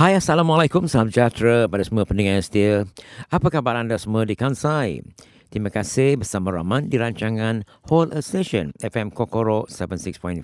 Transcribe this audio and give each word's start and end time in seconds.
Hai 0.00 0.16
Assalamualaikum 0.16 0.88
Salam 0.88 1.12
sejahtera 1.12 1.68
pada 1.68 1.84
semua 1.84 2.08
pendengar 2.08 2.40
yang 2.40 2.46
setia 2.48 2.88
Apa 3.28 3.52
khabar 3.52 3.76
anda 3.76 4.00
semua 4.00 4.24
di 4.24 4.32
Kansai 4.32 5.04
Terima 5.52 5.68
kasih 5.68 6.16
bersama 6.16 6.56
Rahman 6.56 6.88
di 6.88 6.96
rancangan 6.96 7.68
Whole 7.84 8.08
A 8.16 8.24
Station 8.24 8.72
FM 8.80 9.12
Kokoro 9.12 9.68
76.5 9.68 10.40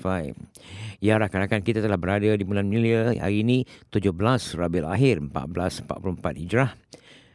Ya 1.00 1.16
rakan-rakan 1.16 1.64
kita 1.64 1.80
telah 1.80 1.96
berada 1.96 2.36
di 2.36 2.44
bulan 2.44 2.68
milia 2.68 3.16
Hari 3.16 3.48
ini 3.48 3.64
17 3.96 4.12
Rabiul 4.60 4.92
Akhir 4.92 5.24
1444 5.24 6.36
Hijrah 6.36 6.76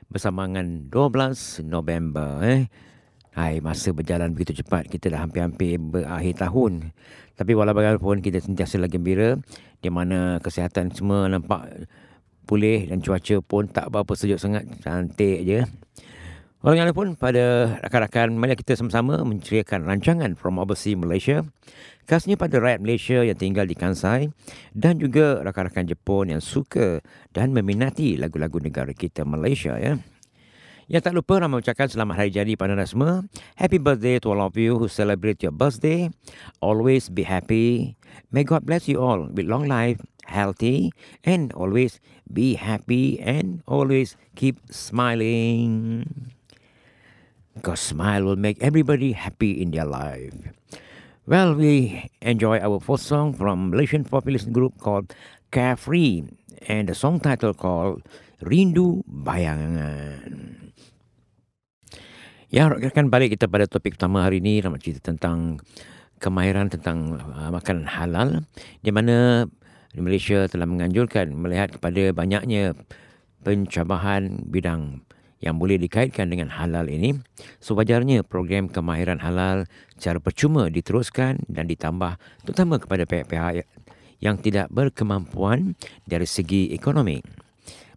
Bersama 0.05 0.45
dengan 0.45 0.93
12 0.93 1.65
November 1.65 2.37
eh. 2.45 2.69
Hai, 3.31 3.63
masa 3.63 3.95
berjalan 3.95 4.35
begitu 4.35 4.59
cepat. 4.59 4.91
Kita 4.91 5.07
dah 5.07 5.23
hampir-hampir 5.23 5.79
berakhir 5.79 6.35
tahun. 6.35 6.91
Tapi 7.39 7.55
walau 7.55 7.71
bagaimanapun 7.71 8.19
kita 8.19 8.43
sentiasa 8.43 8.75
lagi 8.75 8.99
gembira 8.99 9.39
di 9.79 9.87
mana 9.87 10.35
kesihatan 10.43 10.91
semua 10.91 11.31
nampak 11.31 11.87
pulih 12.51 12.91
dan 12.91 12.99
cuaca 12.99 13.39
pun 13.39 13.71
tak 13.71 13.87
berapa 13.87 14.11
sejuk 14.11 14.35
sangat. 14.35 14.67
Cantik 14.83 15.47
je. 15.47 15.63
Walaupun 16.61 17.17
pada 17.17 17.79
rakan-rakan, 17.81 18.37
mari 18.37 18.59
kita 18.59 18.75
sama-sama 18.77 19.23
menceriakan 19.23 19.87
rancangan 19.87 20.35
From 20.35 20.59
Overseas 20.59 20.99
Malaysia. 20.99 21.47
Khasnya 22.05 22.35
pada 22.35 22.59
rakyat 22.59 22.83
Malaysia 22.83 23.23
yang 23.23 23.39
tinggal 23.39 23.65
di 23.65 23.73
Kansai 23.73 24.29
dan 24.75 24.99
juga 24.99 25.39
rakan-rakan 25.41 25.89
Jepun 25.89 26.29
yang 26.29 26.43
suka 26.43 26.99
dan 27.31 27.55
meminati 27.55 28.19
lagu-lagu 28.19 28.59
negara 28.59 28.91
kita 28.91 29.23
Malaysia 29.23 29.79
ya. 29.79 29.97
Yang 30.91 31.01
tak 31.07 31.13
lupa 31.15 31.39
ramai 31.39 31.63
ucapkan 31.63 31.87
selamat 31.87 32.15
hari 32.19 32.29
jadi 32.35 32.53
pada 32.59 32.75
anda 32.75 32.83
semua. 32.83 33.23
Happy 33.55 33.79
birthday 33.79 34.19
to 34.19 34.27
all 34.27 34.43
of 34.43 34.59
you 34.59 34.75
who 34.75 34.91
celebrate 34.91 35.39
your 35.39 35.55
birthday. 35.55 36.11
Always 36.59 37.07
be 37.07 37.23
happy. 37.23 37.95
May 38.27 38.43
God 38.43 38.67
bless 38.67 38.91
you 38.91 38.99
all 38.99 39.31
with 39.31 39.47
long 39.47 39.71
life, 39.71 40.03
healthy, 40.25 40.91
and 41.23 41.53
always 41.53 41.99
be 42.31 42.55
happy 42.55 43.19
and 43.19 43.61
always 43.67 44.15
keep 44.35 44.59
smiling. 44.69 46.05
Because 47.55 47.79
smile 47.79 48.23
will 48.23 48.39
make 48.39 48.61
everybody 48.63 49.11
happy 49.11 49.61
in 49.61 49.71
their 49.71 49.85
life. 49.85 50.33
Well, 51.27 51.53
we 51.53 52.09
enjoy 52.21 52.59
our 52.59 52.79
first 52.79 53.05
song 53.05 53.37
from 53.37 53.69
Malaysian 53.69 54.03
population 54.03 54.51
group 54.51 54.79
called 54.79 55.13
Carefree 55.51 56.25
and 56.65 56.89
the 56.89 56.95
song 56.95 57.19
title 57.19 57.53
called 57.53 58.01
Rindu 58.41 59.05
Bayangan. 59.05 60.73
Ya, 62.51 62.67
akan 62.67 63.07
balik 63.07 63.37
kita 63.37 63.47
pada 63.47 63.63
topik 63.63 63.95
utama 63.95 64.27
hari 64.27 64.43
ini 64.43 64.59
nak 64.59 64.83
cerita 64.83 65.13
tentang 65.13 65.63
kemahiran 66.19 66.67
tentang 66.67 67.15
uh, 67.17 67.47
makanan 67.47 67.87
halal 67.87 68.29
di 68.83 68.91
mana 68.91 69.47
di 69.91 69.99
Malaysia 69.99 70.47
telah 70.47 70.67
menganjurkan 70.67 71.35
melihat 71.35 71.75
kepada 71.75 72.15
banyaknya 72.15 72.75
pencabahan 73.43 74.47
bidang 74.47 75.03
yang 75.41 75.57
boleh 75.57 75.81
dikaitkan 75.81 76.29
dengan 76.29 76.53
halal 76.53 76.85
ini 76.85 77.17
sewajarnya 77.59 78.21
program 78.21 78.69
kemahiran 78.69 79.17
halal 79.17 79.65
secara 79.97 80.21
percuma 80.21 80.69
diteruskan 80.69 81.41
dan 81.49 81.65
ditambah 81.65 82.21
terutama 82.45 82.77
kepada 82.77 83.03
pihak-pihak 83.09 83.65
yang 84.21 84.37
tidak 84.37 84.69
berkemampuan 84.69 85.73
dari 86.05 86.29
segi 86.29 86.69
ekonomi. 86.77 87.25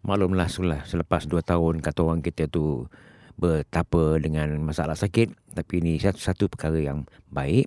Maklumlah 0.04 0.48
selepas 0.88 1.28
dua 1.28 1.44
tahun 1.44 1.84
kata 1.84 2.00
orang 2.00 2.24
kita 2.24 2.48
tu 2.48 2.88
bertapa 3.34 4.22
dengan 4.22 4.56
masalah 4.62 4.94
sakit 4.94 5.56
tapi 5.58 5.82
ini 5.82 5.98
satu 5.98 6.20
satu 6.22 6.44
perkara 6.46 6.78
yang 6.78 7.02
baik 7.34 7.66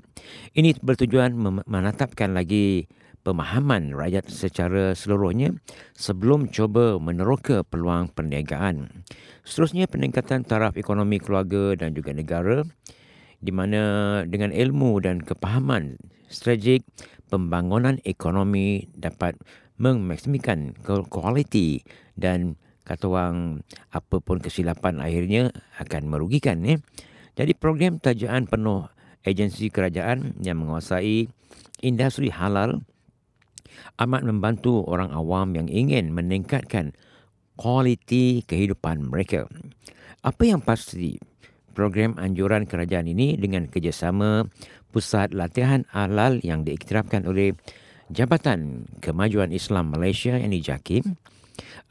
ini 0.56 0.72
bertujuan 0.80 1.36
menetapkan 1.68 2.32
lagi 2.32 2.88
pemahaman 3.28 3.92
rakyat 3.92 4.32
secara 4.32 4.96
seluruhnya 4.96 5.52
sebelum 6.00 6.48
cuba 6.48 6.96
meneroka 6.96 7.68
peluang 7.68 8.08
perniagaan 8.16 9.04
seterusnya 9.44 9.92
peningkatan 9.92 10.48
taraf 10.48 10.80
ekonomi 10.80 11.20
keluarga 11.20 11.76
dan 11.76 11.92
juga 11.92 12.16
negara 12.16 12.64
di 13.44 13.52
mana 13.52 14.24
dengan 14.24 14.56
ilmu 14.56 15.04
dan 15.04 15.20
kepahaman 15.20 16.00
strategik 16.32 16.88
pembangunan 17.28 18.00
ekonomi 18.08 18.88
dapat 18.96 19.36
memaksimikan 19.76 20.80
kualiti 21.12 21.84
dan 22.16 22.56
kata 22.88 23.12
orang 23.12 23.68
apa 23.92 24.24
pun 24.24 24.40
kesilapan 24.40 25.04
akhirnya 25.04 25.52
akan 25.78 26.08
merugikan 26.08 26.64
ya. 26.64 26.80
Jadi 27.38 27.54
program 27.54 28.00
tajaan 28.02 28.50
penuh 28.50 28.90
agensi 29.22 29.70
kerajaan 29.70 30.40
yang 30.42 30.64
menguasai 30.64 31.30
industri 31.84 32.34
halal 32.34 32.82
amat 33.98 34.22
membantu 34.26 34.86
orang 34.86 35.10
awam 35.14 35.58
yang 35.58 35.68
ingin 35.70 36.14
meningkatkan 36.14 36.94
kualiti 37.58 38.46
kehidupan 38.46 39.10
mereka. 39.10 39.50
Apa 40.22 40.46
yang 40.46 40.62
pasti 40.62 41.18
program 41.74 42.18
anjuran 42.18 42.66
kerajaan 42.66 43.10
ini 43.10 43.38
dengan 43.38 43.70
kerjasama 43.70 44.46
pusat 44.94 45.34
latihan 45.34 45.86
halal 45.94 46.42
yang 46.42 46.66
diiktirafkan 46.66 47.26
oleh 47.26 47.54
Jabatan 48.08 48.88
Kemajuan 49.04 49.52
Islam 49.52 49.92
Malaysia 49.92 50.40
yang 50.40 50.56
JAKIM 50.56 51.20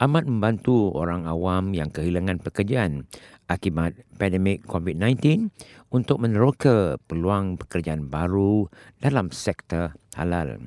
amat 0.01 0.25
membantu 0.29 0.93
orang 0.95 1.27
awam 1.27 1.75
yang 1.75 1.91
kehilangan 1.91 2.41
pekerjaan 2.41 3.05
akibat 3.47 3.95
pandemik 4.19 4.67
COVID-19 4.67 5.51
untuk 5.95 6.19
meneroka 6.19 6.99
peluang 7.07 7.61
pekerjaan 7.61 8.11
baru 8.11 8.67
dalam 8.99 9.31
sektor 9.31 9.95
halal. 10.19 10.59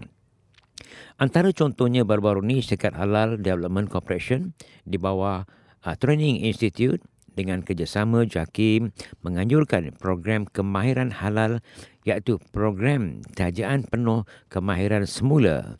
Antara 1.19 1.51
contohnya 1.51 2.07
baru-baru 2.07 2.45
ini 2.47 2.63
Syarikat 2.63 2.95
Halal 2.95 3.41
Development 3.41 3.89
Corporation 3.91 4.55
di 4.87 4.95
bawah 4.95 5.43
uh, 5.83 5.95
Training 5.99 6.43
Institute 6.47 7.03
dengan 7.39 7.63
kerjasama 7.63 8.27
JAKIM 8.27 8.91
menganjurkan 9.23 9.95
program 9.95 10.43
kemahiran 10.43 11.15
halal 11.15 11.63
iaitu 12.03 12.35
program 12.51 13.23
tajaan 13.35 13.87
penuh 13.87 14.27
kemahiran 14.51 15.07
semula 15.07 15.79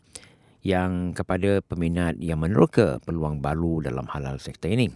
yang 0.64 1.16
kepada 1.16 1.64
peminat 1.64 2.16
yang 2.20 2.40
meneroka 2.40 3.00
peluang 3.04 3.40
baru 3.40 3.84
dalam 3.84 4.08
halal 4.08 4.36
sektor 4.40 4.72
ini. 4.72 4.92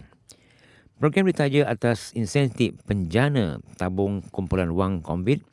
Program 0.95 1.27
ditaja 1.27 1.67
atas 1.67 2.15
insentif 2.15 2.79
penjana 2.87 3.59
tabung 3.75 4.23
kumpulan 4.31 4.71
wang 4.71 5.03
COVID 5.03 5.43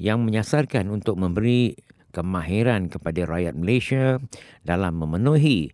yang 0.00 0.24
menyasarkan 0.24 0.88
untuk 0.88 1.20
memberi 1.20 1.76
kemahiran 2.10 2.90
kepada 2.90 3.26
rakyat 3.26 3.54
Malaysia 3.56 4.18
dalam 4.62 5.00
memenuhi 5.00 5.70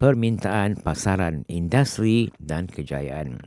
permintaan 0.00 0.80
pasaran 0.80 1.44
industri 1.52 2.32
dan 2.40 2.64
kejayaan. 2.64 3.44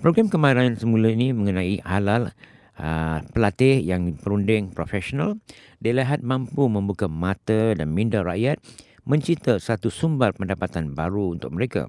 Program 0.00 0.32
kemahiran 0.32 0.80
semula 0.80 1.12
ini 1.12 1.36
mengenai 1.36 1.78
halal 1.84 2.32
uh, 2.80 3.18
pelatih 3.30 3.84
yang 3.84 4.16
perunding 4.16 4.72
profesional 4.72 5.38
dilihat 5.78 6.24
mampu 6.24 6.66
membuka 6.66 7.06
mata 7.06 7.76
dan 7.76 7.92
minda 7.92 8.24
rakyat 8.24 8.58
mencipta 9.04 9.60
satu 9.60 9.92
sumber 9.92 10.32
pendapatan 10.32 10.96
baru 10.96 11.36
untuk 11.36 11.52
mereka. 11.52 11.86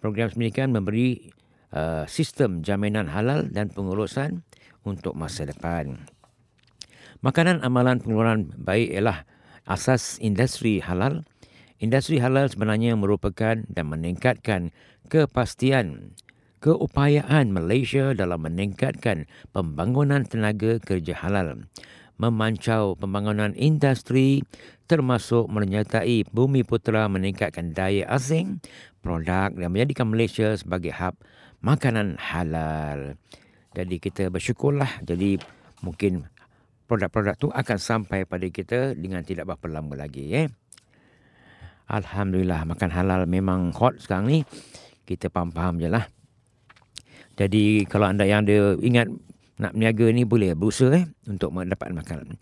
Program 0.00 0.32
semedikan 0.32 0.72
memberi 0.72 1.32
uh, 1.72 2.08
sistem 2.08 2.64
jaminan 2.64 3.08
halal 3.12 3.48
dan 3.52 3.68
pengurusan 3.68 4.44
untuk 4.84 5.16
masa 5.16 5.48
depan. 5.48 6.13
Makanan 7.24 7.64
amalan 7.64 8.04
pengeluaran 8.04 8.52
baik 8.52 8.92
ialah 8.92 9.24
asas 9.64 10.20
industri 10.20 10.84
halal. 10.84 11.24
Industri 11.80 12.20
halal 12.20 12.52
sebenarnya 12.52 13.00
merupakan 13.00 13.64
dan 13.64 13.86
meningkatkan 13.88 14.76
kepastian 15.08 16.12
keupayaan 16.60 17.48
Malaysia 17.48 18.12
dalam 18.12 18.44
meningkatkan 18.44 19.24
pembangunan 19.56 20.28
tenaga 20.28 20.76
kerja 20.84 21.16
halal 21.16 21.64
memancau 22.20 22.92
pembangunan 22.92 23.56
industri 23.56 24.44
termasuk 24.84 25.48
menyertai 25.48 26.28
bumi 26.28 26.60
putera 26.60 27.08
meningkatkan 27.08 27.72
daya 27.72 28.04
asing 28.12 28.60
produk 29.00 29.48
dan 29.48 29.72
menjadikan 29.72 30.12
Malaysia 30.12 30.52
sebagai 30.60 30.92
hub 30.92 31.16
makanan 31.64 32.20
halal. 32.20 33.16
Jadi 33.72 33.96
kita 33.96 34.28
bersyukurlah 34.28 35.00
jadi 35.00 35.40
mungkin 35.80 36.28
produk-produk 36.84 37.34
tu 37.36 37.48
akan 37.48 37.78
sampai 37.80 38.28
pada 38.28 38.46
kita 38.48 38.92
dengan 38.96 39.24
tidak 39.24 39.48
berapa 39.48 39.80
lama 39.80 39.94
lagi 39.96 40.32
eh. 40.32 40.48
Alhamdulillah 41.84 42.64
makan 42.64 42.90
halal 42.92 43.28
memang 43.28 43.72
hot 43.76 44.00
sekarang 44.00 44.26
ni. 44.28 44.38
Kita 45.04 45.28
faham-faham 45.28 45.84
je 45.84 45.88
lah. 45.92 46.04
Jadi 47.36 47.84
kalau 47.84 48.08
anda 48.08 48.24
yang 48.24 48.48
ada 48.48 48.78
ingat 48.80 49.12
nak 49.60 49.76
berniaga 49.76 50.06
ni 50.10 50.22
boleh 50.24 50.56
berusaha 50.56 50.96
eh, 50.96 51.04
untuk 51.28 51.52
mendapat 51.52 51.92
makanan. 51.92 52.40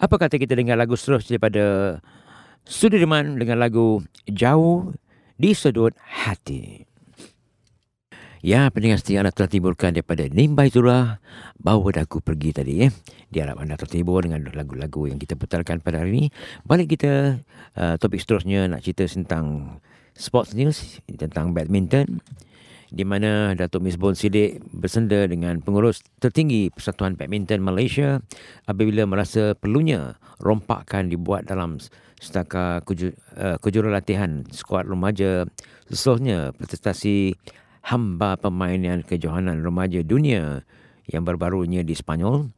Apa 0.00 0.16
kata 0.16 0.40
kita 0.40 0.56
dengar 0.56 0.80
lagu 0.80 0.96
terus 0.96 1.28
daripada 1.28 1.98
Sudirman 2.64 3.40
dengan 3.40 3.60
lagu 3.60 4.04
Jauh 4.28 4.92
di 5.40 5.56
Sudut 5.56 5.96
Hati. 5.96 6.89
Ya, 8.40 8.72
pendengar 8.72 8.96
setia 8.96 9.20
anda 9.20 9.36
telah 9.36 9.52
tiburkan 9.52 9.92
daripada 9.92 10.24
Nimbai 10.24 10.72
Zura, 10.72 11.20
Bawa 11.60 11.92
Daku 11.92 12.24
Pergi 12.24 12.56
tadi. 12.56 12.88
Eh. 12.88 12.92
Diharap 13.28 13.60
anda 13.60 13.76
tertibur 13.76 14.24
dengan 14.24 14.48
lagu-lagu 14.56 15.12
yang 15.12 15.20
kita 15.20 15.36
putarkan 15.36 15.84
pada 15.84 16.00
hari 16.00 16.16
ini. 16.16 16.26
Balik 16.64 16.96
kita 16.96 17.36
uh, 17.76 18.00
topik 18.00 18.16
seterusnya 18.16 18.64
nak 18.64 18.80
cerita 18.80 19.04
tentang 19.04 19.76
sports 20.16 20.56
news 20.56 21.04
tentang 21.20 21.52
badminton 21.52 22.24
di 22.88 23.04
mana 23.04 23.52
Datuk 23.52 23.84
Misbon 23.84 24.16
Sidik 24.16 24.64
bersenda 24.72 25.28
dengan 25.28 25.60
pengurus 25.60 26.00
tertinggi 26.16 26.72
Persatuan 26.72 27.20
Badminton 27.20 27.60
Malaysia 27.60 28.24
apabila 28.64 29.04
merasa 29.04 29.52
perlunya 29.52 30.16
rompakan 30.40 31.12
dibuat 31.12 31.44
dalam 31.44 31.76
setakat 32.16 32.88
uh, 32.88 33.60
kejuruteraan 33.60 34.00
latihan 34.00 34.30
skuad 34.48 34.88
remaja 34.88 35.44
sesuai 35.92 36.56
prestasi 36.56 37.36
hamba 37.84 38.36
permainan 38.36 39.02
kejohanan 39.04 39.64
remaja 39.64 40.04
dunia 40.04 40.64
yang 41.08 41.26
berbarunya 41.26 41.82
di 41.82 41.96
Spanyol. 41.96 42.52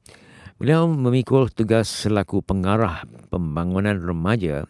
Beliau 0.61 0.87
memikul 0.87 1.51
tugas 1.51 1.91
selaku 1.91 2.45
pengarah 2.45 3.03
pembangunan 3.33 3.99
remaja 3.99 4.69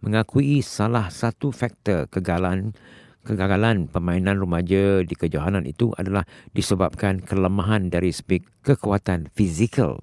mengakui 0.00 0.60
salah 0.60 1.08
satu 1.08 1.52
faktor 1.52 2.08
kegagalan 2.08 2.76
kegagalan 3.24 3.88
permainan 3.88 4.36
remaja 4.36 5.00
di 5.00 5.16
kejohanan 5.16 5.64
itu 5.64 5.90
adalah 5.96 6.28
disebabkan 6.52 7.24
kelemahan 7.24 7.88
dari 7.88 8.12
segi 8.12 8.44
kekuatan 8.60 9.32
fizikal. 9.32 9.96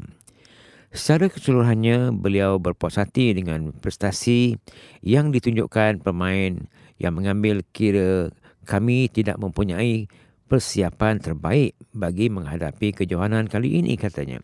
Secara 0.91 1.31
keseluruhannya, 1.31 2.11
beliau 2.11 2.59
berpuas 2.59 2.99
hati 2.99 3.31
dengan 3.31 3.71
prestasi 3.71 4.59
yang 4.99 5.31
ditunjukkan 5.31 6.03
pemain 6.03 6.67
yang 6.99 7.15
mengambil 7.15 7.63
kira 7.71 8.27
kami 8.65 9.09
tidak 9.09 9.41
mempunyai 9.41 10.05
persiapan 10.51 11.23
terbaik 11.23 11.79
bagi 11.95 12.27
menghadapi 12.27 12.91
kejohanan 12.91 13.47
kali 13.47 13.79
ini 13.79 13.95
katanya. 13.95 14.43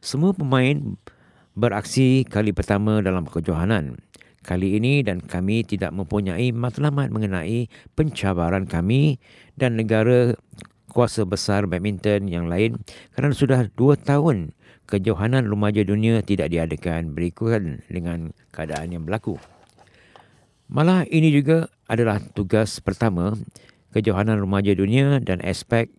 Semua 0.00 0.32
pemain 0.32 0.96
beraksi 1.52 2.24
kali 2.24 2.56
pertama 2.56 3.04
dalam 3.04 3.28
kejohanan 3.28 4.00
kali 4.42 4.80
ini 4.80 5.04
dan 5.04 5.20
kami 5.20 5.62
tidak 5.62 5.92
mempunyai 5.92 6.50
matlamat 6.50 7.12
mengenai 7.12 7.68
pencabaran 7.94 8.64
kami 8.64 9.20
dan 9.54 9.78
negara 9.78 10.34
kuasa 10.90 11.28
besar 11.28 11.64
badminton 11.68 12.28
yang 12.28 12.48
lain 12.50 12.80
kerana 13.14 13.32
sudah 13.32 13.68
dua 13.76 13.94
tahun 13.96 14.56
kejohanan 14.90 15.46
remaja 15.48 15.86
dunia 15.86 16.20
tidak 16.20 16.52
diadakan 16.52 17.16
berikutan 17.16 17.80
dengan 17.88 18.34
keadaan 18.52 18.92
yang 18.92 19.04
berlaku. 19.06 19.38
Malah 20.72 21.04
ini 21.12 21.28
juga 21.28 21.68
adalah 21.84 22.16
tugas 22.32 22.80
pertama 22.80 23.36
kejohanan 23.92 24.40
remaja 24.40 24.72
dunia 24.72 25.20
dan 25.20 25.44
aspek 25.44 25.92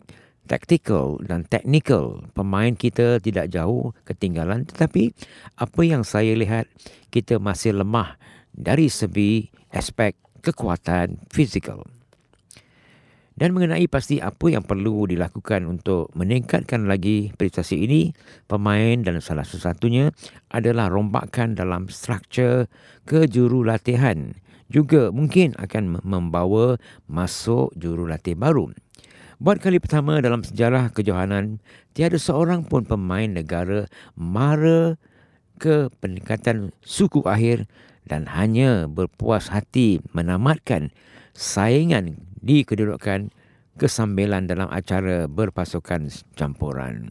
taktikal 0.50 1.22
dan 1.22 1.46
teknikal 1.46 2.26
pemain 2.34 2.74
kita 2.74 3.22
tidak 3.22 3.54
jauh 3.54 3.94
ketinggalan 4.02 4.66
tetapi 4.66 5.14
apa 5.62 5.80
yang 5.86 6.02
saya 6.02 6.34
lihat 6.34 6.66
kita 7.14 7.38
masih 7.38 7.70
lemah 7.70 8.18
dari 8.50 8.90
segi 8.90 9.46
aspek 9.70 10.18
kekuatan 10.42 11.22
fizikal. 11.30 11.86
Dan 13.34 13.54
mengenai 13.54 13.86
pasti 13.86 14.18
apa 14.18 14.46
yang 14.46 14.66
perlu 14.66 15.06
dilakukan 15.10 15.66
untuk 15.70 16.10
meningkatkan 16.18 16.86
lagi 16.86 17.34
prestasi 17.34 17.82
ini, 17.82 18.14
pemain 18.46 18.94
dan 19.02 19.18
salah 19.18 19.42
satunya 19.42 20.14
adalah 20.54 20.86
rombakan 20.86 21.58
dalam 21.58 21.90
struktur 21.90 22.70
kejurulatihan. 23.10 24.38
Juga 24.72 25.12
mungkin 25.12 25.52
akan 25.60 26.00
membawa 26.02 26.80
masuk 27.06 27.72
jurulatih 27.76 28.34
baru. 28.34 28.72
Buat 29.42 29.60
kali 29.60 29.82
pertama 29.82 30.22
dalam 30.22 30.40
sejarah 30.46 30.94
kejohanan, 30.94 31.60
tiada 31.92 32.16
seorang 32.16 32.64
pun 32.64 32.86
pemain 32.86 33.28
negara 33.28 33.90
mara 34.16 34.96
ke 35.58 35.90
peningkatan 36.00 36.72
suku 36.80 37.20
akhir 37.26 37.68
dan 38.08 38.28
hanya 38.30 38.86
berpuas 38.88 39.50
hati 39.52 40.00
menamatkan 40.16 40.94
saingan 41.34 42.20
di 42.40 42.62
kedudukan 42.62 43.32
kesambilan 43.74 44.46
dalam 44.46 44.70
acara 44.70 45.26
berpasukan 45.26 46.08
campuran. 46.38 47.10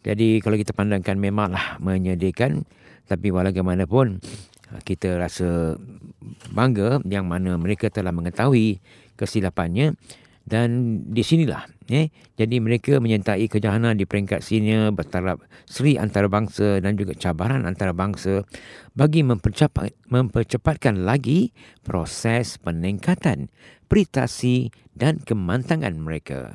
Jadi 0.00 0.40
kalau 0.40 0.56
kita 0.56 0.72
pandangkan 0.72 1.20
memanglah 1.20 1.76
menyedihkan 1.78 2.64
tapi 3.04 3.28
walaupun 3.30 4.22
kita 4.86 5.18
rasa 5.18 5.76
bangga 6.52 7.00
yang 7.08 7.26
mana 7.26 7.56
mereka 7.56 7.88
telah 7.88 8.12
mengetahui 8.12 8.80
kesilapannya 9.16 9.96
dan 10.48 11.00
di 11.06 11.20
sinilah 11.20 11.68
eh 11.92 12.08
jadi 12.34 12.58
mereka 12.58 12.98
menyertai 12.98 13.46
kejohanan 13.46 13.94
di 13.94 14.08
peringkat 14.08 14.40
senior 14.40 14.90
bertaraf 14.90 15.38
seri 15.68 16.00
antarabangsa 16.00 16.80
dan 16.80 16.96
juga 16.96 17.14
cabaran 17.14 17.68
antarabangsa 17.68 18.42
bagi 18.96 19.22
mempercepat, 19.22 19.94
mempercepatkan 20.08 21.06
lagi 21.06 21.52
proses 21.84 22.56
peningkatan 22.58 23.52
prestasi 23.90 24.70
dan 24.94 25.18
kemantangan 25.18 25.98
mereka. 25.98 26.54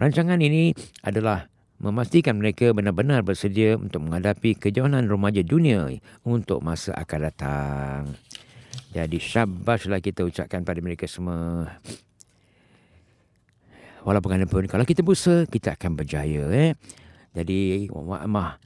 Rancangan 0.00 0.40
ini 0.40 0.72
adalah 1.04 1.50
memastikan 1.78 2.38
mereka 2.38 2.74
benar-benar 2.74 3.22
bersedia 3.22 3.78
untuk 3.78 4.06
menghadapi 4.06 4.58
kejohanan 4.58 5.06
remaja 5.06 5.42
dunia 5.44 5.90
untuk 6.26 6.62
masa 6.62 6.94
akan 6.96 7.20
datang. 7.30 8.02
Jadi 8.88 9.20
syabaslah 9.20 10.00
kita 10.00 10.24
ucapkan 10.24 10.64
pada 10.64 10.80
mereka 10.80 11.04
semua. 11.04 11.68
Walaupun 14.06 14.40
pun 14.48 14.64
kalau 14.64 14.88
kita 14.88 15.04
berusaha 15.04 15.44
kita 15.44 15.76
akan 15.76 15.98
berjaya 16.00 16.48
eh. 16.48 16.72
Jadi 17.36 17.92
mah 18.24 18.56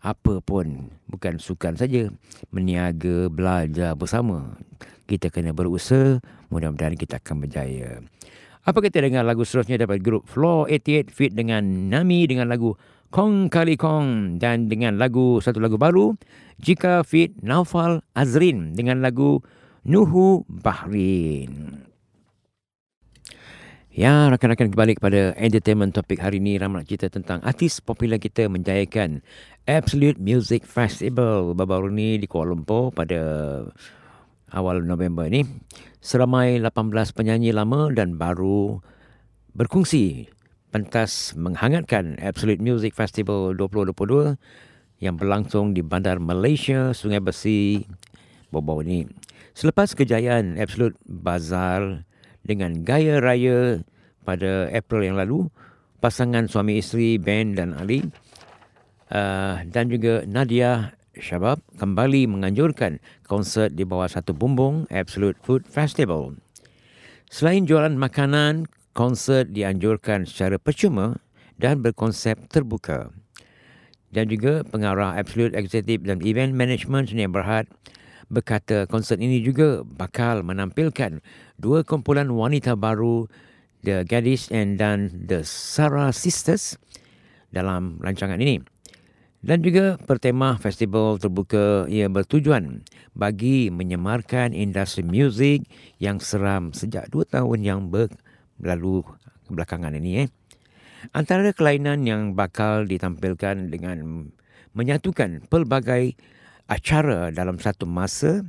apa 0.00 0.34
pun 0.44 0.92
bukan 1.08 1.40
sukan 1.40 1.76
saja 1.76 2.08
meniaga 2.52 3.28
belajar 3.32 3.96
bersama 3.96 4.56
kita 5.08 5.32
kena 5.32 5.56
berusaha 5.56 6.20
mudah-mudahan 6.52 6.94
kita 7.00 7.16
akan 7.16 7.48
berjaya. 7.48 8.04
Apa 8.60 8.84
kita 8.84 9.00
dengar 9.00 9.24
lagu 9.24 9.40
seterusnya 9.42 9.80
daripada 9.80 9.98
grup 10.04 10.28
Floor 10.28 10.68
88 10.68 11.08
fit 11.08 11.32
dengan 11.32 11.64
Nami 11.88 12.28
dengan 12.28 12.52
lagu 12.52 12.76
Kong 13.08 13.48
Kali 13.48 13.74
Kong 13.80 14.36
dan 14.36 14.68
dengan 14.68 15.00
lagu 15.00 15.42
satu 15.42 15.58
lagu 15.58 15.74
baru 15.80 16.14
Jika 16.60 17.02
fit 17.02 17.34
Naufal 17.40 18.04
Azrin 18.14 18.76
dengan 18.76 19.00
lagu 19.00 19.40
Nuhu 19.80 20.44
Bahrin. 20.44 21.80
Ya, 23.88 24.28
rakan-rakan 24.28 24.76
kembali 24.76 25.00
kepada 25.00 25.32
entertainment 25.40 25.96
topik 25.96 26.20
hari 26.20 26.36
ini. 26.36 26.60
Ramai 26.60 26.84
cerita 26.84 27.08
tentang 27.08 27.40
artis 27.40 27.80
popular 27.80 28.20
kita 28.20 28.44
menjayakan 28.52 29.24
Absolute 29.64 30.20
Music 30.20 30.68
Festival 30.68 31.56
baru-baru 31.56 31.88
ini 31.96 32.20
di 32.20 32.28
Kuala 32.28 32.52
Lumpur 32.52 32.92
pada 32.92 33.20
awal 34.52 34.84
November 34.84 35.24
ini. 35.32 35.48
Seramai 36.04 36.60
18 36.60 37.16
penyanyi 37.16 37.56
lama 37.56 37.88
dan 37.88 38.20
baru 38.20 38.84
berkongsi 39.56 40.28
pentas 40.76 41.32
menghangatkan 41.40 42.20
Absolute 42.20 42.60
Music 42.60 42.92
Festival 42.92 43.56
2022 43.56 44.36
yang 45.00 45.16
berlangsung 45.16 45.72
di 45.72 45.80
Bandar 45.80 46.20
Malaysia, 46.20 46.92
Sungai 46.92 47.24
Besi, 47.24 47.88
baru 48.52 48.82
ini. 48.84 49.19
Selepas 49.60 49.92
kejayaan 49.92 50.56
Absolute 50.56 50.96
Bazaar 51.04 52.08
dengan 52.48 52.80
gaya 52.80 53.20
raya 53.20 53.84
pada 54.24 54.72
April 54.72 55.12
yang 55.12 55.20
lalu 55.20 55.52
pasangan 56.00 56.48
suami 56.48 56.80
isteri 56.80 57.20
Ben 57.20 57.52
dan 57.52 57.76
Ali 57.76 58.08
uh, 59.12 59.60
dan 59.68 59.92
juga 59.92 60.24
Nadia 60.24 60.96
Shabab 61.12 61.60
kembali 61.76 62.24
menganjurkan 62.32 63.04
konsert 63.28 63.76
di 63.76 63.84
bawah 63.84 64.08
satu 64.08 64.32
bumbung 64.32 64.88
Absolute 64.88 65.36
Food 65.44 65.68
Festival. 65.68 66.40
Selain 67.28 67.68
jualan 67.68 67.92
makanan, 68.00 68.64
konsert 68.96 69.52
dianjurkan 69.52 70.24
secara 70.24 70.56
percuma 70.56 71.20
dan 71.60 71.84
berkonsep 71.84 72.48
terbuka. 72.48 73.12
Dan 74.08 74.32
juga 74.32 74.64
pengarah 74.64 75.20
Absolute 75.20 75.52
Executive 75.52 76.08
dan 76.08 76.24
Event 76.24 76.56
Management 76.56 77.12
Seni 77.12 77.28
Berhad 77.28 77.68
berkata 78.30 78.86
konsert 78.86 79.18
ini 79.18 79.42
juga 79.42 79.82
bakal 79.82 80.46
menampilkan 80.46 81.18
dua 81.58 81.82
kumpulan 81.82 82.30
wanita 82.30 82.78
baru 82.78 83.26
The 83.82 84.06
Gadis 84.06 84.48
and 84.54 84.78
dan 84.78 85.26
The 85.26 85.42
Sarah 85.42 86.14
Sisters 86.14 86.78
dalam 87.50 87.98
rancangan 87.98 88.38
ini. 88.38 88.62
Dan 89.40 89.64
juga 89.64 89.96
pertema 89.96 90.60
festival 90.60 91.16
terbuka 91.16 91.88
ia 91.88 92.12
bertujuan 92.12 92.84
bagi 93.16 93.72
menyemarkan 93.72 94.52
industri 94.52 95.00
muzik 95.00 95.64
yang 95.96 96.20
seram 96.20 96.76
sejak 96.76 97.08
dua 97.08 97.24
tahun 97.24 97.64
yang 97.64 97.80
berlalu 97.88 99.00
belakangan 99.48 99.96
ini. 99.96 100.24
Eh. 100.24 100.28
Antara 101.16 101.56
kelainan 101.56 102.04
yang 102.04 102.36
bakal 102.36 102.84
ditampilkan 102.84 103.72
dengan 103.72 104.28
menyatukan 104.76 105.48
pelbagai 105.48 106.20
acara 106.70 107.34
dalam 107.34 107.58
satu 107.58 107.84
masa 107.84 108.46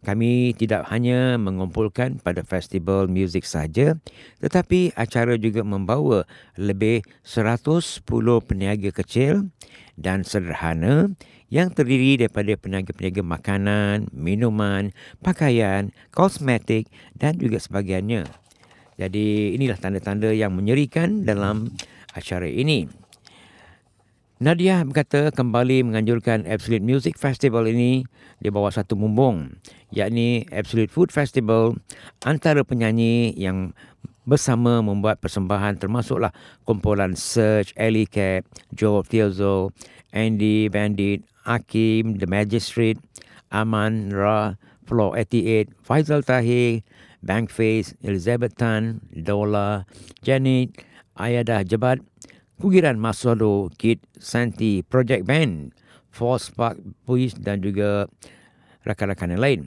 kami 0.00 0.56
tidak 0.56 0.88
hanya 0.88 1.36
mengumpulkan 1.36 2.22
pada 2.22 2.40
festival 2.40 3.12
muzik 3.12 3.44
saja 3.44 4.00
tetapi 4.40 4.96
acara 4.96 5.36
juga 5.36 5.60
membawa 5.60 6.24
lebih 6.56 7.04
110 7.28 8.00
peniaga 8.40 8.90
kecil 8.94 9.52
dan 10.00 10.24
sederhana 10.24 11.12
yang 11.48 11.72
terdiri 11.72 12.20
daripada 12.20 12.52
peniaga-peniaga 12.60 13.24
makanan, 13.24 14.12
minuman, 14.12 14.92
pakaian, 15.24 15.88
kosmetik 16.12 16.92
dan 17.16 17.40
juga 17.40 17.56
sebagainya. 17.56 18.28
Jadi 19.00 19.56
inilah 19.56 19.80
tanda-tanda 19.80 20.28
yang 20.34 20.52
menyerikan 20.52 21.24
dalam 21.24 21.72
acara 22.12 22.44
ini. 22.44 22.84
Nadia 24.38 24.86
berkata 24.86 25.34
kembali 25.34 25.82
menganjurkan 25.82 26.46
Absolute 26.46 26.86
Music 26.86 27.18
Festival 27.18 27.66
ini 27.66 28.06
di 28.38 28.54
bawah 28.54 28.70
satu 28.70 28.94
bumbung, 28.94 29.58
yakni 29.90 30.46
Absolute 30.54 30.94
Food 30.94 31.10
Festival 31.10 31.74
antara 32.22 32.62
penyanyi 32.62 33.34
yang 33.34 33.74
bersama 34.30 34.78
membuat 34.78 35.18
persembahan 35.18 35.82
termasuklah 35.82 36.30
kumpulan 36.62 37.18
Search, 37.18 37.74
Ellie 37.74 38.06
Cap, 38.06 38.46
Joe 38.70 39.02
Tiozo, 39.02 39.74
Andy 40.14 40.70
Bandit, 40.70 41.26
Akim, 41.42 42.22
The 42.22 42.30
Magistrate, 42.30 43.02
Aman 43.50 44.14
Ra, 44.14 44.54
Floor 44.86 45.18
88, 45.18 45.74
Faisal 45.82 46.22
Tahir, 46.22 46.86
Bankface, 47.26 47.98
Elizabeth 48.06 48.54
Tan, 48.54 49.02
Dola, 49.10 49.82
Janet, 50.22 50.78
Ayada 51.18 51.66
Jabat, 51.66 51.98
Kugiran 52.58 52.98
Masodo, 52.98 53.70
Kit 53.78 54.02
Santi, 54.18 54.82
Project 54.82 55.24
Band, 55.24 55.72
Force 56.10 56.50
Park 56.50 56.82
Police 57.06 57.38
dan 57.38 57.62
juga 57.62 58.10
rakan-rakan 58.82 59.38
yang 59.38 59.42
lain. 59.42 59.60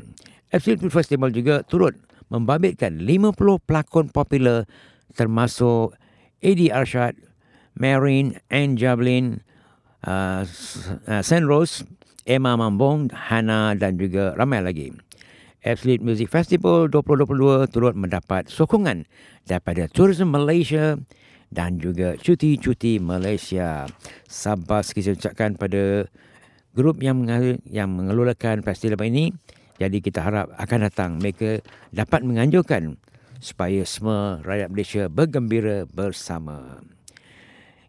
Absolute 0.52 0.92
Festival 0.92 1.32
juga 1.32 1.64
turut 1.64 1.96
membabitkan 2.28 3.00
50 3.00 3.36
pelakon 3.64 4.12
popular 4.12 4.68
termasuk 5.16 5.96
Eddie 6.44 6.72
Arshad, 6.72 7.16
Marin, 7.76 8.40
Anne 8.52 8.76
Jablin, 8.76 9.44
uh, 10.08 10.44
uh, 11.08 11.22
Senrose, 11.24 11.88
Emma 12.28 12.56
Mambong, 12.56 13.12
Hana 13.12 13.76
dan 13.76 13.96
juga 13.96 14.36
ramai 14.36 14.64
lagi. 14.64 14.92
Absolute 15.62 16.02
Music 16.02 16.26
Festival 16.26 16.90
2022 16.90 17.70
turut 17.70 17.94
mendapat 17.94 18.50
sokongan 18.50 19.06
daripada 19.46 19.86
Tourism 19.94 20.34
Malaysia, 20.34 20.98
dan 21.52 21.78
juga 21.78 22.16
cuti-cuti 22.16 22.98
Malaysia. 22.98 23.86
Sabar 24.26 24.82
sikit 24.88 25.12
saya 25.12 25.16
ucapkan 25.20 25.60
pada 25.60 26.08
grup 26.72 27.04
yang 27.04 27.28
yang 27.68 27.92
mengelolakan 27.92 28.64
festival 28.64 29.04
ini. 29.04 29.36
Jadi 29.78 30.00
kita 30.00 30.24
harap 30.24 30.50
akan 30.56 30.80
datang 30.88 31.12
mereka 31.20 31.60
dapat 31.92 32.24
menganjurkan 32.24 32.96
supaya 33.42 33.84
semua 33.84 34.40
rakyat 34.46 34.70
Malaysia 34.72 35.04
bergembira 35.12 35.90
bersama. 35.90 36.80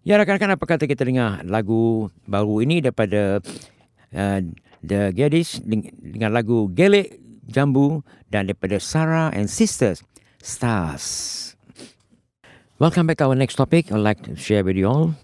Ya 0.03 0.19
rakan-rakan 0.19 0.59
apa 0.59 0.65
kata 0.67 0.91
kita 0.91 1.07
dengar 1.07 1.47
lagu 1.47 2.11
baru 2.27 2.65
ini 2.65 2.83
daripada 2.83 3.39
uh, 4.11 4.41
The 4.83 5.15
Gadis 5.15 5.63
dengan 6.03 6.35
lagu 6.35 6.67
Gelek 6.75 7.23
Jambu 7.47 8.03
dan 8.27 8.51
daripada 8.51 8.83
Sarah 8.83 9.31
and 9.31 9.47
Sisters 9.47 10.03
Stars. 10.43 11.07
Welcome 12.83 13.07
back 13.07 13.23
to 13.23 13.31
our 13.31 13.39
next 13.39 13.55
topic. 13.55 13.95
I'd 13.95 14.03
like 14.03 14.27
to 14.27 14.35
share 14.35 14.67
with 14.67 14.75
you 14.75 14.91
all 14.91 15.15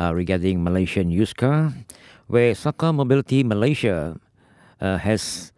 uh, 0.00 0.16
regarding 0.16 0.64
Malaysian 0.64 1.12
used 1.12 1.36
car, 1.36 1.76
where 2.24 2.56
Saka 2.56 2.88
Mobility 2.88 3.44
Malaysia 3.44 4.16
uh, 4.80 4.96
has 4.96 5.52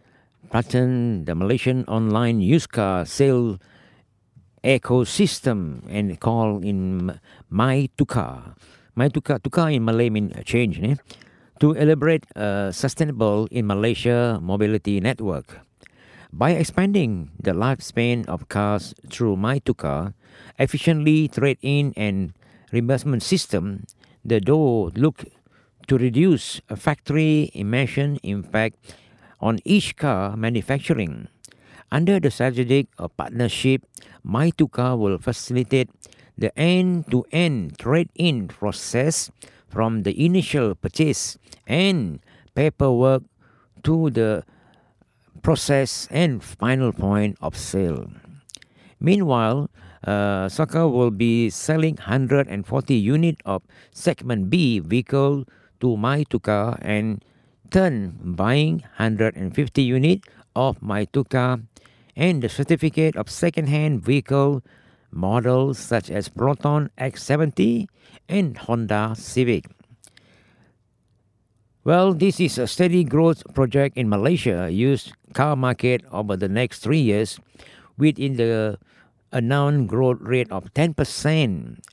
patented 0.50 1.30
the 1.30 1.38
Malaysian 1.38 1.86
online 1.86 2.42
used 2.42 2.74
car 2.74 3.06
sale 3.06 3.62
ecosystem 4.66 5.86
and 5.86 6.18
call 6.18 6.58
in 6.58 7.14
My 7.46 7.86
Tukar. 7.94 8.58
My 8.98 9.06
Tukar, 9.06 9.38
Tukar 9.38 9.70
in 9.70 9.84
Malay 9.84 10.10
mean 10.10 10.34
change, 10.42 10.82
eh? 10.82 10.98
to 11.60 11.70
elaborate 11.78 12.26
a 12.34 12.74
sustainable 12.74 13.46
in 13.54 13.70
Malaysia 13.70 14.42
mobility 14.42 14.98
network. 14.98 15.62
By 16.34 16.58
expanding 16.58 17.30
the 17.38 17.54
lifespan 17.54 18.26
of 18.26 18.50
cars 18.50 18.90
through 19.06 19.38
My 19.38 19.62
Tukar, 19.62 20.18
efficiently 20.58 21.30
trade-in 21.30 21.94
and 21.96 22.34
reimbursement 22.72 23.22
system, 23.22 23.86
the 24.24 24.40
DOE 24.40 24.90
look 24.98 25.22
to 25.86 25.94
reduce 25.96 26.58
factory 26.74 27.54
emission 27.54 28.18
impact 28.24 28.74
on 29.38 29.60
each 29.62 29.94
car 29.94 30.36
manufacturing. 30.36 31.28
Under 31.92 32.18
the 32.18 32.32
strategic 32.32 32.90
partnership, 33.16 33.86
My2Car 34.26 34.98
will 34.98 35.18
facilitate 35.18 35.88
the 36.36 36.50
end-to-end 36.58 37.78
trade-in 37.78 38.48
process 38.48 39.30
from 39.68 40.02
the 40.02 40.18
initial 40.18 40.74
purchase 40.74 41.38
and 41.68 42.18
paperwork 42.56 43.22
to 43.84 44.10
the 44.10 44.42
process 45.44 46.08
and 46.10 46.42
final 46.42 46.90
point 46.90 47.36
of 47.44 47.54
sale. 47.54 48.08
Meanwhile, 48.98 49.68
uh, 50.02 50.48
Saka 50.48 50.88
will 50.88 51.12
be 51.12 51.50
selling 51.50 51.96
140 51.96 52.56
unit 52.96 53.36
of 53.44 53.62
segment 53.92 54.48
B 54.48 54.80
vehicle 54.80 55.44
to 55.80 55.96
My 55.96 56.24
Tuka 56.24 56.80
and 56.80 57.22
turn 57.70 58.16
buying 58.24 58.80
150 58.96 59.36
unit 59.82 60.24
of 60.56 60.80
My 60.80 61.04
Tuka 61.04 61.60
and 62.16 62.40
the 62.42 62.48
certificate 62.48 63.14
of 63.14 63.28
second-hand 63.28 64.00
vehicle 64.00 64.62
models 65.10 65.78
such 65.78 66.10
as 66.10 66.28
Proton 66.28 66.88
X70 66.96 67.86
and 68.28 68.56
Honda 68.56 69.12
Civic. 69.16 69.73
Well, 71.84 72.14
this 72.14 72.40
is 72.40 72.56
a 72.56 72.66
steady 72.66 73.04
growth 73.04 73.44
project 73.52 73.98
in 74.00 74.08
Malaysia 74.08 74.72
used 74.72 75.12
car 75.36 75.54
market 75.54 76.00
over 76.10 76.34
the 76.34 76.48
next 76.48 76.80
three 76.80 77.04
years 77.04 77.38
within 78.00 78.40
the 78.40 78.78
a 79.32 79.42
known 79.44 79.84
growth 79.84 80.16
rate 80.24 80.50
of 80.50 80.72
10% 80.72 80.96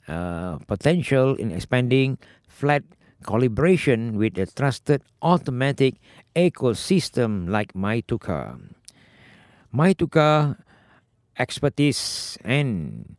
uh, 0.08 0.58
potential 0.64 1.36
in 1.36 1.52
expanding 1.52 2.18
flat 2.48 2.84
calibration 3.26 4.16
with 4.16 4.38
a 4.38 4.46
trusted 4.46 5.04
automatic 5.22 5.96
ecosystem 6.38 7.50
like 7.50 7.74
My2Car. 7.74 8.64
My2Car 9.76 10.56
expertise 11.38 12.38
and 12.46 13.18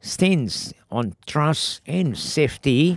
stands 0.00 0.72
on 0.90 1.12
trust 1.26 1.82
and 1.84 2.16
safety 2.16 2.96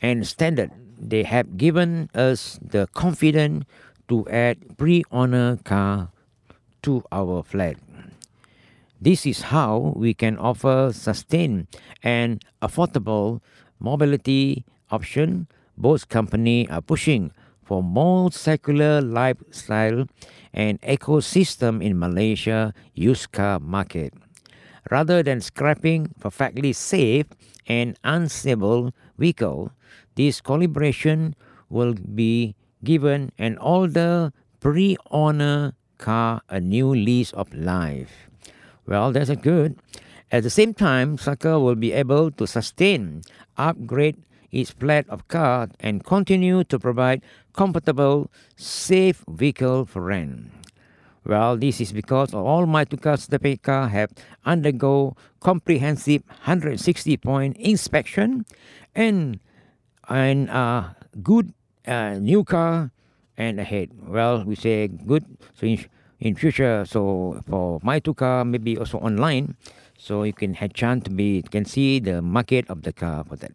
and 0.00 0.26
standard. 0.26 0.79
They 1.00 1.24
have 1.24 1.56
given 1.56 2.10
us 2.14 2.60
the 2.60 2.86
confidence 2.92 3.64
to 4.08 4.28
add 4.28 4.76
pre-owner 4.76 5.56
car 5.64 6.12
to 6.82 7.02
our 7.10 7.42
flat. 7.42 7.76
This 9.00 9.24
is 9.24 9.48
how 9.48 9.96
we 9.96 10.12
can 10.12 10.36
offer 10.36 10.92
sustained 10.92 11.72
and 12.02 12.44
affordable 12.60 13.40
mobility 13.80 14.66
option. 14.90 15.48
Both 15.78 16.10
companies 16.10 16.68
are 16.68 16.82
pushing 16.82 17.32
for 17.64 17.82
more 17.82 18.30
secular 18.30 19.00
lifestyle 19.00 20.04
and 20.52 20.78
ecosystem 20.82 21.82
in 21.82 21.98
Malaysia 21.98 22.74
used 22.92 23.32
car 23.32 23.58
market. 23.58 24.12
Rather 24.90 25.22
than 25.22 25.40
scrapping 25.40 26.12
perfectly 26.20 26.74
safe 26.74 27.24
and 27.66 27.96
unstable 28.04 28.92
vehicle, 29.16 29.72
this 30.14 30.40
collaboration 30.40 31.34
will 31.68 31.94
be 31.94 32.54
given 32.82 33.32
an 33.38 33.58
older 33.58 34.32
pre-owner 34.60 35.74
car 35.98 36.42
a 36.48 36.60
new 36.60 36.94
lease 36.94 37.32
of 37.32 37.52
life. 37.54 38.28
Well, 38.86 39.12
that's 39.12 39.30
a 39.30 39.36
good. 39.36 39.78
At 40.32 40.42
the 40.42 40.50
same 40.50 40.74
time, 40.74 41.18
Saka 41.18 41.58
will 41.58 41.74
be 41.74 41.92
able 41.92 42.30
to 42.32 42.46
sustain, 42.46 43.22
upgrade 43.56 44.16
its 44.50 44.70
fleet 44.70 45.08
of 45.08 45.28
cars, 45.28 45.70
and 45.80 46.04
continue 46.04 46.64
to 46.64 46.78
provide 46.78 47.22
comfortable, 47.52 48.30
safe 48.56 49.24
vehicle 49.28 49.86
for 49.86 50.02
rent. 50.02 50.50
Well, 51.24 51.56
this 51.56 51.80
is 51.80 51.92
because 51.92 52.32
all 52.32 52.66
my 52.66 52.84
the 52.84 53.58
car 53.62 53.88
have 53.88 54.10
undergo 54.44 55.16
comprehensive 55.40 56.22
160 56.26 57.16
point 57.18 57.56
inspection 57.58 58.46
and 58.94 59.38
and 60.10 60.50
a 60.50 60.96
good 61.22 61.54
uh, 61.86 62.18
new 62.18 62.44
car 62.44 62.90
and 63.38 63.58
ahead. 63.58 63.90
Well, 64.04 64.44
we 64.44 64.54
say 64.54 64.88
good. 64.88 65.24
So 65.54 65.66
in 66.20 66.36
future. 66.36 66.84
So 66.84 67.40
for 67.48 67.80
my 67.82 67.98
two 67.98 68.14
car, 68.14 68.44
maybe 68.44 68.76
also 68.76 68.98
online, 68.98 69.56
so 69.98 70.22
you 70.22 70.32
can 70.32 70.54
have 70.54 70.72
chance 70.74 71.04
to 71.04 71.10
be 71.10 71.42
can 71.42 71.64
see 71.64 71.98
the 71.98 72.22
market 72.22 72.68
of 72.68 72.82
the 72.82 72.92
car 72.92 73.24
for 73.24 73.36
that. 73.36 73.52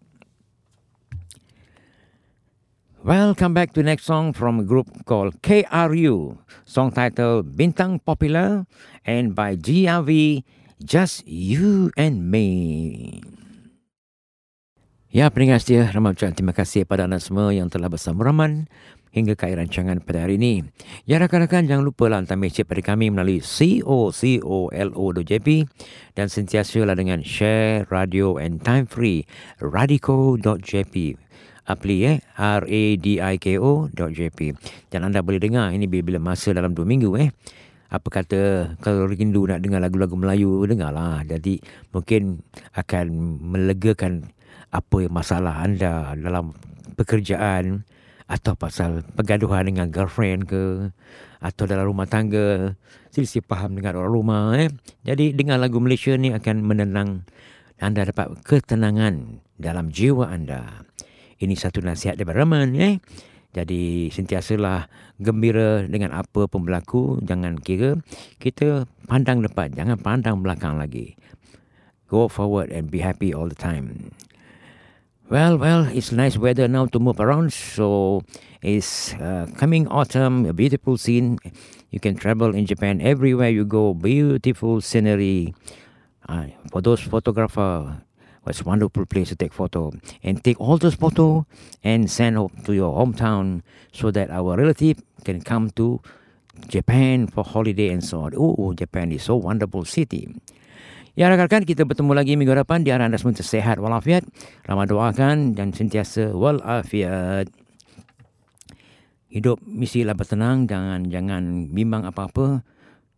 Well, 3.06 3.38
come 3.38 3.54
back 3.54 3.74
to 3.78 3.84
next 3.86 4.06
song 4.10 4.34
from 4.34 4.60
a 4.60 4.66
group 4.66 4.90
called 5.06 5.40
KRU, 5.46 6.42
song 6.66 6.90
title 6.90 7.46
Bintang 7.46 8.02
Popular, 8.02 8.66
and 9.06 9.38
by 9.38 9.56
GRV, 9.56 10.42
Just 10.82 11.22
You 11.28 11.94
and 11.96 12.32
Me. 12.32 13.22
Ya, 15.16 15.32
pendengar 15.32 15.64
setia, 15.64 15.88
ramai 15.96 16.12
ucap 16.12 16.36
terima 16.36 16.52
kasih 16.52 16.84
pada 16.84 17.08
anda 17.08 17.24
semua 17.24 17.56
yang 17.56 17.72
telah 17.72 17.88
bersama 17.88 18.28
Raman 18.28 18.68
hingga 19.16 19.40
ke 19.40 19.48
akhir 19.48 19.64
rancangan 19.64 20.04
pada 20.04 20.28
hari 20.28 20.36
ini. 20.36 20.68
Ya, 21.08 21.24
rakan-rakan 21.24 21.72
jangan 21.72 21.88
lupa 21.88 22.12
hantar 22.12 22.36
mesej 22.36 22.68
pada 22.68 22.84
kami 22.84 23.16
melalui 23.16 23.40
cocolo.jp 23.40 25.48
dan 26.20 26.28
sentiasalah 26.28 27.00
dengan 27.00 27.24
share 27.24 27.88
radio 27.88 28.36
and 28.36 28.60
time 28.68 28.92
free 28.92 29.24
radico.jp 29.64 31.16
apli 31.64 31.98
eh? 32.12 32.20
R-A-D-I-K-O.jp 32.36 34.40
dan 34.92 35.00
anda 35.00 35.24
boleh 35.24 35.40
dengar 35.40 35.72
ini 35.72 35.88
bila-bila 35.88 36.20
masa 36.20 36.52
dalam 36.52 36.76
dua 36.76 36.84
minggu 36.84 37.16
eh? 37.16 37.32
Apa 37.88 38.12
kata 38.12 38.76
kalau 38.84 39.08
rindu 39.08 39.48
nak 39.48 39.64
dengar 39.64 39.80
lagu-lagu 39.80 40.20
Melayu 40.20 40.60
dengarlah. 40.68 41.24
Jadi 41.24 41.64
mungkin 41.96 42.44
akan 42.76 43.06
melegakan 43.40 44.35
apa 44.76 45.08
masalah 45.08 45.64
anda 45.64 46.12
dalam 46.20 46.52
pekerjaan 47.00 47.88
atau 48.26 48.58
pasal 48.58 49.06
pergaduhan 49.14 49.70
dengan 49.70 49.94
girlfriend 49.94 50.50
ke 50.50 50.90
atau 51.42 51.64
dalam 51.70 51.86
rumah 51.86 52.10
tangga. 52.10 52.74
Selisih 53.14 53.46
faham 53.46 53.78
dengan 53.78 54.02
orang 54.02 54.14
rumah 54.14 54.44
eh. 54.58 54.70
Jadi 55.06 55.32
dengan 55.38 55.62
lagu 55.62 55.78
Malaysia 55.78 56.18
ni 56.18 56.34
akan 56.34 56.66
menenang 56.66 57.24
anda 57.78 58.04
dapat 58.08 58.42
ketenangan 58.44 59.46
dalam 59.56 59.94
jiwa 59.94 60.28
anda. 60.28 60.84
Ini 61.38 61.54
satu 61.54 61.86
nasihat 61.86 62.18
daripada 62.18 62.44
Rahman 62.44 62.74
eh. 62.76 62.98
Jadi 63.56 64.12
sentiasalah 64.12 64.92
gembira 65.16 65.88
dengan 65.88 66.12
apa 66.12 66.44
pun 66.52 66.68
berlaku 66.68 67.24
jangan 67.24 67.56
kira 67.56 67.96
kita 68.36 68.84
pandang 69.08 69.40
depan 69.40 69.72
jangan 69.72 69.96
pandang 69.96 70.44
belakang 70.44 70.76
lagi. 70.76 71.16
Go 72.12 72.28
forward 72.28 72.76
and 72.76 72.92
be 72.92 73.00
happy 73.00 73.32
all 73.32 73.48
the 73.48 73.56
time 73.56 74.12
Well, 75.28 75.58
well, 75.58 75.86
it's 75.90 76.12
nice 76.12 76.38
weather 76.38 76.68
now 76.68 76.86
to 76.88 77.00
move 77.00 77.20
around. 77.20 77.52
So 77.52 78.22
it's 78.62 79.14
uh, 79.16 79.48
coming 79.58 79.88
autumn, 79.88 80.46
a 80.46 80.54
beautiful 80.54 80.98
scene. 80.98 81.40
You 81.90 82.00
can 82.00 82.16
travel 82.16 82.54
in 82.54 82.68
Japan 82.68 83.02
everywhere 83.02 83.50
you 83.50 83.66
go. 83.66 83.96
Beautiful 83.96 84.82
scenery. 84.82 85.56
Uh, 86.30 86.48
for 86.72 86.82
those 86.82 87.02
photographer, 87.02 88.04
it's 88.46 88.64
wonderful 88.64 89.06
place 89.08 89.30
to 89.30 89.36
take 89.36 89.54
photo 89.54 89.92
and 90.22 90.44
take 90.44 90.62
all 90.62 90.78
those 90.78 90.94
photo 90.94 91.48
and 91.84 92.10
send 92.10 92.38
to 92.66 92.74
your 92.74 92.94
hometown 92.94 93.64
so 93.94 94.12
that 94.12 94.30
our 94.30 94.56
relative 94.56 95.02
can 95.24 95.42
come 95.42 95.72
to 95.72 96.02
Japan 96.68 97.26
for 97.26 97.44
holiday 97.44 97.90
and 97.90 98.04
so 98.04 98.22
on. 98.22 98.34
Oh, 98.38 98.74
Japan 98.74 99.12
is 99.12 99.24
so 99.24 99.36
wonderful 99.38 99.86
city. 99.86 100.30
Ya 101.16 101.32
rakan-rakan 101.32 101.64
kita 101.64 101.88
bertemu 101.88 102.12
lagi 102.12 102.36
minggu 102.36 102.52
depan 102.52 102.84
di 102.84 102.92
arah 102.92 103.08
anda 103.08 103.16
semua 103.16 103.40
sehat 103.40 103.80
walafiat. 103.80 104.28
Ramah 104.68 104.84
doakan 104.84 105.56
dan 105.56 105.72
sentiasa 105.72 106.36
walafiat. 106.36 107.48
Hidup 109.32 109.64
mestilah 109.64 110.12
bertenang, 110.12 110.68
jangan 110.68 111.08
jangan 111.08 111.72
bimbang 111.72 112.04
apa-apa. 112.04 112.68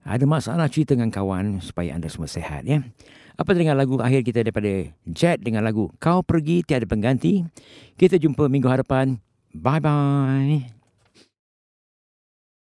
Ada 0.05 0.29
masalah 0.29 0.69
cerita 0.69 0.93
dengan 0.93 1.09
kawan 1.09 1.57
supaya 1.57 1.97
anda 1.97 2.05
semua 2.05 2.29
sehat 2.29 2.69
ya. 2.69 2.85
Apa 3.33 3.57
dengan 3.57 3.73
lagu 3.73 3.97
akhir 3.97 4.21
kita 4.21 4.45
daripada 4.45 4.93
Jet 5.09 5.41
dengan 5.41 5.65
lagu 5.65 5.89
Kau 5.97 6.21
Pergi 6.21 6.61
Tiada 6.61 6.85
Pengganti. 6.85 7.49
Kita 7.97 8.21
jumpa 8.21 8.45
minggu 8.45 8.69
hadapan. 8.69 9.17
Bye-bye. 9.57 10.76